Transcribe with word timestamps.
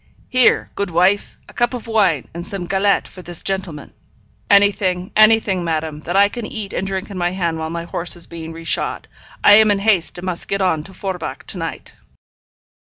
'Here, 0.29 0.71
good 0.73 0.89
wife, 0.89 1.37
a 1.47 1.53
cup 1.53 1.75
of 1.75 1.85
wine 1.85 2.27
and 2.33 2.43
some 2.43 2.65
galette 2.65 3.07
for 3.07 3.21
this 3.21 3.43
gentleman.' 3.43 3.93
'Anything, 4.49 5.11
anything, 5.15 5.63
madame, 5.63 5.99
that 5.99 6.15
I 6.15 6.27
can 6.27 6.43
eat 6.47 6.73
and 6.73 6.87
drink 6.87 7.11
in 7.11 7.19
my 7.19 7.29
hand 7.29 7.59
while 7.59 7.69
my 7.69 7.83
horse 7.83 8.15
is 8.15 8.25
being 8.25 8.63
shod. 8.63 9.07
I 9.43 9.57
am 9.57 9.69
in 9.69 9.77
haste, 9.77 10.17
and 10.17 10.25
must 10.25 10.47
get 10.47 10.59
on 10.59 10.83
to 10.85 10.93
Forbach 10.95 11.43
to 11.45 11.59
night.' 11.59 11.93